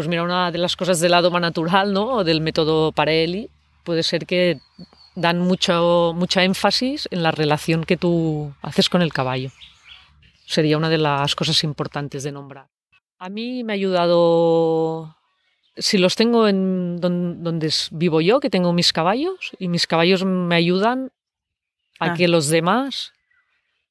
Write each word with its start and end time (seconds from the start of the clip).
pues 0.00 0.08
mira, 0.08 0.22
una 0.22 0.50
de 0.50 0.56
las 0.56 0.76
cosas 0.76 0.98
del 0.98 1.10
lado 1.10 1.28
natural, 1.38 1.92
¿no? 1.92 2.06
O 2.14 2.24
del 2.24 2.40
método 2.40 2.90
Parelli, 2.90 3.50
puede 3.84 4.02
ser 4.02 4.24
que 4.24 4.58
dan 5.14 5.40
mucho, 5.40 6.14
mucha 6.16 6.42
énfasis 6.42 7.06
en 7.10 7.22
la 7.22 7.32
relación 7.32 7.84
que 7.84 7.98
tú 7.98 8.50
haces 8.62 8.88
con 8.88 9.02
el 9.02 9.12
caballo. 9.12 9.50
Sería 10.46 10.78
una 10.78 10.88
de 10.88 10.96
las 10.96 11.34
cosas 11.34 11.62
importantes 11.64 12.22
de 12.22 12.32
nombrar. 12.32 12.68
A 13.18 13.28
mí 13.28 13.62
me 13.62 13.74
ha 13.74 13.74
ayudado, 13.74 15.14
si 15.76 15.98
los 15.98 16.16
tengo 16.16 16.48
en 16.48 16.98
donde 16.98 17.70
vivo 17.90 18.22
yo, 18.22 18.40
que 18.40 18.48
tengo 18.48 18.72
mis 18.72 18.94
caballos, 18.94 19.50
y 19.58 19.68
mis 19.68 19.86
caballos 19.86 20.24
me 20.24 20.54
ayudan 20.54 21.12
a 21.98 22.12
Ah. 22.12 22.14
que 22.14 22.26
los 22.26 22.48
demás 22.48 23.12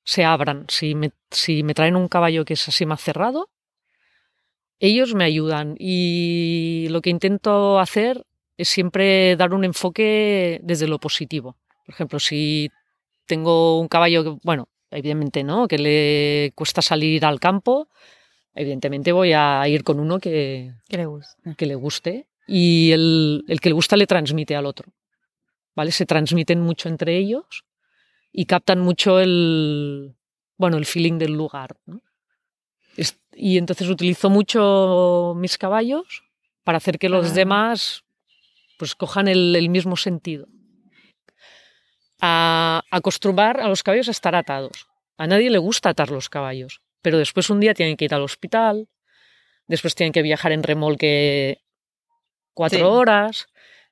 se 0.03 0.25
abran. 0.25 0.65
Si 0.69 0.95
me, 0.95 1.11
si 1.29 1.61
me 1.61 1.75
traen 1.75 1.95
un 1.95 2.07
caballo 2.07 2.45
que 2.45 2.53
es 2.55 2.67
así 2.67 2.87
más 2.87 2.99
cerrado, 2.99 3.47
ellos 4.79 5.13
me 5.13 5.25
ayudan. 5.25 5.75
Y 5.77 6.87
lo 6.89 7.01
que 7.01 7.09
intento 7.09 7.79
hacer 7.79 8.25
es 8.57 8.69
siempre 8.69 9.35
dar 9.35 9.53
un 9.53 9.63
enfoque 9.63 10.59
desde 10.63 10.87
lo 10.87 10.99
positivo. 10.99 11.57
Por 11.85 11.95
ejemplo, 11.95 12.19
si 12.19 12.69
tengo 13.25 13.79
un 13.79 13.87
caballo 13.87 14.23
que, 14.23 14.39
bueno, 14.43 14.67
evidentemente 14.91 15.43
no, 15.43 15.67
que 15.67 15.77
le 15.77 16.51
cuesta 16.55 16.81
salir 16.81 17.25
al 17.25 17.39
campo, 17.39 17.87
evidentemente 18.53 19.11
voy 19.11 19.33
a 19.33 19.67
ir 19.67 19.83
con 19.83 19.99
uno 19.99 20.19
que, 20.19 20.73
le 20.89 21.75
guste 21.75 22.27
y 22.47 22.91
el, 22.91 23.43
el 23.47 23.59
que 23.61 23.69
le 23.69 23.73
gusta 23.73 23.95
le 23.95 24.07
transmite 24.07 24.55
al 24.55 24.65
otro. 24.65 24.91
¿Vale? 25.75 25.91
Se 25.91 26.05
transmiten 26.05 26.59
mucho 26.59 26.89
entre 26.89 27.15
ellos 27.15 27.63
y 28.31 28.45
captan 28.45 28.79
mucho 28.79 29.19
el, 29.19 30.15
bueno, 30.57 30.77
el 30.77 30.85
feeling 30.85 31.17
del 31.17 31.33
lugar. 31.33 31.77
¿no? 31.85 32.01
Y 33.35 33.57
entonces 33.57 33.87
utilizo 33.89 34.29
mucho 34.29 35.33
mis 35.37 35.57
caballos 35.57 36.23
para 36.63 36.77
hacer 36.77 36.99
que 36.99 37.09
los 37.09 37.31
Ah. 37.31 37.33
demás 37.33 38.03
pues 38.77 38.95
cojan 38.95 39.27
el, 39.27 39.55
el 39.55 39.69
mismo 39.69 39.95
sentido. 39.97 40.47
A 42.21 42.81
acostumbrar 42.91 43.59
a 43.61 43.67
los 43.67 43.83
caballos 43.83 44.07
a 44.07 44.11
estar 44.11 44.35
atados. 44.35 44.87
A 45.17 45.27
nadie 45.27 45.49
le 45.49 45.57
gusta 45.57 45.89
atar 45.89 46.11
los 46.11 46.29
caballos, 46.29 46.81
pero 47.01 47.17
después 47.17 47.49
un 47.49 47.59
día 47.59 47.73
tienen 47.73 47.95
que 47.97 48.05
ir 48.05 48.13
al 48.13 48.21
hospital, 48.23 48.87
después 49.67 49.95
tienen 49.95 50.11
que 50.13 50.21
viajar 50.21 50.51
en 50.51 50.63
remolque 50.63 51.61
cuatro 52.53 52.79
Sí. 52.79 52.83
horas, 52.83 53.47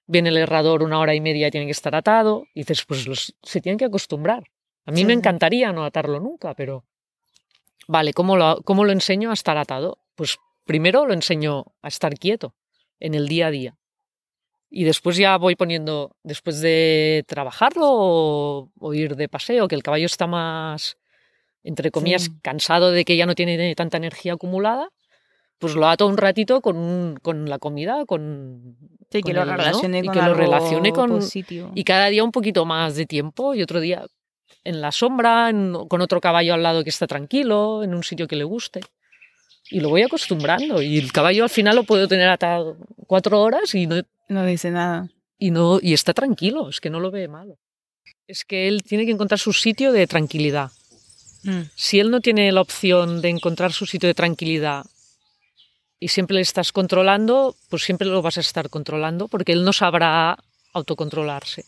viene 0.05 0.29
el 0.29 0.37
herrador 0.37 0.83
una 0.83 0.99
hora 0.99 1.15
y 1.15 1.21
media, 1.21 1.51
tienen 1.51 1.67
que 1.67 1.73
estar 1.73 1.95
atado, 1.95 2.45
y 2.53 2.61
dices, 2.61 2.83
pues 2.85 3.07
los- 3.07 3.33
se 3.43 3.61
tienen 3.61 3.77
que 3.77 3.85
acostumbrar. 3.85 4.43
A 4.85 4.91
mí 4.91 4.99
Sí, 5.01 5.05
me 5.05 5.13
encantaría 5.13 5.71
no 5.73 5.83
atarlo 5.85 6.19
nunca, 6.19 6.53
pero... 6.53 6.85
Vale, 7.87 8.13
¿cómo 8.13 8.35
lo, 8.35 8.61
¿cómo 8.63 8.83
lo 8.85 8.91
enseño 8.91 9.31
a 9.31 9.33
estar 9.33 9.57
atado? 9.57 9.99
Pues 10.15 10.37
primero 10.65 11.05
lo 11.05 11.13
enseño 11.13 11.65
a 11.81 11.87
estar 11.87 12.13
quieto 12.15 12.53
en 12.99 13.13
el 13.13 13.27
día 13.27 13.47
a 13.47 13.51
día. 13.51 13.77
Y 14.69 14.83
después 14.83 15.15
ya 15.15 15.37
voy 15.37 15.55
poniendo, 15.55 16.15
después 16.23 16.59
de 16.59 17.23
trabajarlo 17.27 17.85
o, 17.89 18.71
o 18.77 18.93
ir 18.93 19.15
de 19.15 19.29
paseo, 19.29 19.67
que 19.69 19.75
el 19.75 19.83
caballo 19.83 20.05
está 20.05 20.27
más, 20.27 20.97
entre 21.63 21.89
comillas, 21.91 22.23
Sí. 22.23 22.31
cansado 22.41 22.91
de 22.91 23.05
que 23.05 23.15
ya 23.15 23.25
no 23.25 23.33
tiene 23.35 23.73
tanta 23.75 23.95
energía 23.95 24.33
acumulada, 24.33 24.89
pues 25.57 25.73
lo 25.73 25.87
ato 25.87 26.05
un 26.05 26.17
ratito 26.17 26.59
con, 26.61 26.75
un- 26.75 27.15
con 27.21 27.49
la 27.49 27.59
comida, 27.59 28.05
con... 28.05 28.77
Sí, 29.09 29.21
con 29.21 29.29
que 29.31 29.33
lo 29.33 29.43
el, 29.43 29.47
¿no? 29.47 29.55
relacione 29.57 29.99
Y 29.99 30.03
con 30.03 30.13
que 30.13 30.21
lo 30.21 30.33
relacione 30.33 30.91
con- 30.91 31.09
positivo. 31.11 31.71
Y 31.73 31.85
cada 31.85 32.07
día 32.07 32.25
un 32.25 32.33
poquito 32.33 32.65
más 32.65 32.95
de 32.97 33.05
tiempo 33.05 33.55
y 33.55 33.61
otro 33.61 33.79
día 33.79 34.05
en 34.63 34.81
la 34.81 34.91
sombra, 34.91 35.49
en- 35.49 35.73
con 35.87 36.01
otro 36.01 36.19
caballo 36.21 36.53
al 36.53 36.63
lado 36.63 36.83
que 36.83 36.89
está 36.89 37.07
tranquilo, 37.07 37.83
en 37.83 37.93
un 37.93 38.03
sitio 38.03 38.27
que 38.27 38.35
le 38.35 38.43
guste. 38.43 38.81
Y 39.69 39.79
lo 39.81 39.89
voy 39.89 40.01
acostumbrando. 40.03 40.81
Y 40.81 40.97
el 40.97 41.11
caballo 41.11 41.43
al 41.43 41.49
final 41.49 41.75
lo 41.75 41.83
puedo 41.83 42.07
tener 42.07 42.29
atado 42.29 42.77
cuatro 43.05 43.41
horas 43.41 43.73
y 43.75 43.85
no, 43.87 44.01
No 44.29 44.45
dice 44.45 44.71
nada. 44.71 45.09
y 45.37 45.51
no 45.51 45.79
y 45.81 45.93
está 45.93 46.13
tranquilo, 46.13 46.69
es 46.69 46.79
que 46.79 46.89
no 46.89 46.99
lo 46.99 47.11
ve 47.11 47.27
malo. 47.27 47.57
Es 48.27 48.45
que 48.45 48.67
él 48.67 48.83
tiene 48.83 49.05
que 49.05 49.11
encontrar 49.11 49.39
su 49.39 49.53
sitio 49.53 49.91
de 49.91 50.07
tranquilidad. 50.07 50.71
Mm. 51.43 51.61
Si 51.75 51.99
él 51.99 52.11
no 52.11 52.19
tiene 52.21 52.51
la 52.51 52.61
opción 52.61 53.21
de 53.21 53.29
encontrar 53.29 53.71
su 53.73 53.85
sitio 53.85 54.07
de 54.07 54.13
tranquilidad 54.13 54.85
y 55.99 56.09
siempre 56.09 56.35
le 56.35 56.41
estás 56.41 56.71
controlando, 56.71 57.55
pues 57.69 57.83
siempre 57.83 58.07
lo 58.07 58.21
vas 58.21 58.37
a 58.37 58.41
estar 58.41 58.69
controlando 58.69 59.27
porque 59.27 59.51
él 59.51 59.63
no 59.63 59.73
sabrá 59.73 60.37
autocontrolarse. 60.73 61.65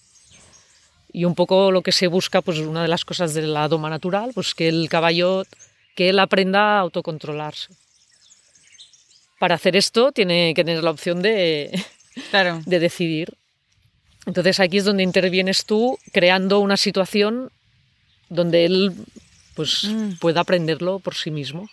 Y 1.12 1.26
un 1.26 1.36
poco 1.36 1.72
lo 1.72 1.82
que 1.82 1.92
se 1.92 2.08
busca, 2.08 2.42
pues 2.42 2.60
una 2.60 2.82
de 2.84 2.88
las 2.88 3.04
cosas 3.06 3.34
de 3.34 3.42
la 3.44 3.68
doma 3.68 3.90
natural, 3.90 4.32
pues 4.34 4.54
que 4.54 4.68
el 4.68 4.88
caballo, 4.90 5.44
que 5.96 6.10
él 6.10 6.20
aprenda 6.20 6.78
a 6.78 6.80
autocontrolarse. 6.82 7.74
Para 9.40 9.56
hacer 9.56 9.76
esto 9.76 10.12
tiene 10.12 10.54
que 10.54 10.64
tener 10.64 10.84
la 10.84 10.92
opción 10.92 11.22
de, 11.22 11.72
Claro. 12.30 12.62
de 12.66 12.80
decidir. 12.80 13.34
Entonces 14.26 14.60
aquí 14.60 14.78
es 14.78 14.86
donde 14.86 15.04
intervienes 15.04 15.66
tú 15.66 15.98
creando 16.12 16.60
una 16.60 16.78
situación 16.78 17.52
donde 18.30 18.66
él 18.66 18.94
pues 19.56 19.86
Mm. 19.86 20.18
pueda 20.20 20.42
aprenderlo 20.42 21.00
por 21.00 21.16
sí 21.16 21.32
mismo. 21.32 21.70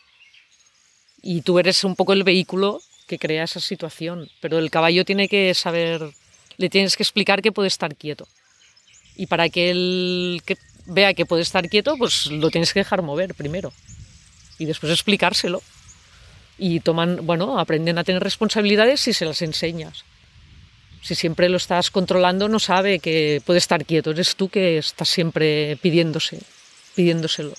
Y 1.22 1.42
tú 1.42 1.58
eres 1.58 1.84
un 1.84 1.94
poco 1.96 2.12
el 2.14 2.24
vehículo 2.24 2.80
que 3.06 3.18
crea 3.18 3.44
esa 3.44 3.60
situación, 3.60 4.28
pero 4.40 4.58
el 4.58 4.70
caballo 4.70 5.04
tiene 5.04 5.28
que 5.28 5.52
saber, 5.54 6.10
le 6.56 6.68
tienes 6.70 6.96
que 6.96 7.02
explicar 7.02 7.42
que 7.42 7.52
puede 7.52 7.68
estar 7.68 7.94
quieto. 7.94 8.26
Y 9.16 9.26
para 9.26 9.48
que 9.48 9.70
él 9.70 10.42
que 10.44 10.56
vea 10.86 11.14
que 11.14 11.26
puede 11.26 11.42
estar 11.42 11.68
quieto, 11.68 11.96
pues 11.96 12.26
lo 12.26 12.50
tienes 12.50 12.72
que 12.72 12.80
dejar 12.80 13.02
mover 13.02 13.34
primero. 13.34 13.72
Y 14.58 14.64
después 14.64 14.92
explicárselo. 14.92 15.62
Y 16.58 16.80
toman, 16.80 17.26
bueno, 17.26 17.58
aprenden 17.58 17.98
a 17.98 18.04
tener 18.04 18.22
responsabilidades 18.22 19.00
si 19.00 19.12
se 19.12 19.24
las 19.24 19.42
enseñas. 19.42 20.04
Si 21.02 21.14
siempre 21.14 21.48
lo 21.48 21.56
estás 21.56 21.90
controlando, 21.90 22.48
no 22.48 22.58
sabe 22.58 22.98
que 22.98 23.42
puede 23.44 23.58
estar 23.58 23.84
quieto. 23.84 24.10
Eres 24.10 24.36
tú 24.36 24.48
que 24.48 24.78
estás 24.78 25.08
siempre 25.08 25.76
pidiéndose, 25.82 26.40
pidiéndoselo. 26.94 27.54